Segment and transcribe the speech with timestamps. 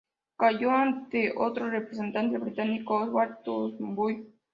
[0.35, 4.27] Cayó ante otro representante británico, Oswald Turnbull.